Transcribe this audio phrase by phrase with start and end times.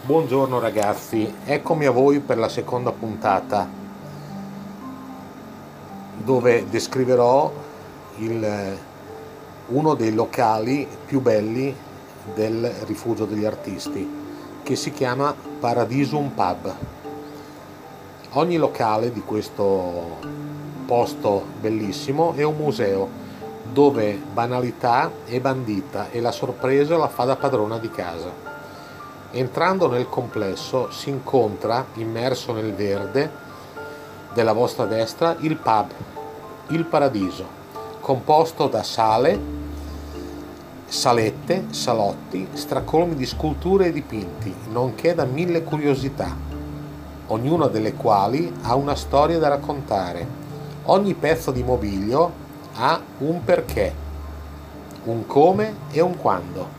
[0.00, 3.68] Buongiorno ragazzi, eccomi a voi per la seconda puntata
[6.16, 7.52] dove descriverò
[8.18, 8.78] il,
[9.66, 11.74] uno dei locali più belli
[12.32, 14.08] del rifugio degli artisti
[14.62, 16.74] che si chiama Paradisum Pub.
[18.34, 20.16] Ogni locale di questo
[20.86, 23.08] posto bellissimo è un museo
[23.70, 28.57] dove banalità è bandita e la sorpresa la fa da padrona di casa.
[29.30, 33.30] Entrando nel complesso si incontra, immerso nel verde
[34.32, 35.90] della vostra destra, il pub,
[36.68, 37.46] il paradiso,
[38.00, 39.38] composto da sale,
[40.86, 46.34] salette, salotti, stracolmi di sculture e dipinti, nonché da mille curiosità,
[47.26, 50.26] ognuna delle quali ha una storia da raccontare.
[50.84, 52.32] Ogni pezzo di mobilio
[52.76, 53.94] ha un perché,
[55.04, 56.77] un come e un quando.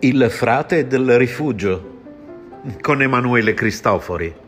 [0.00, 1.96] Il frate del rifugio
[2.80, 4.47] con Emanuele Cristofori.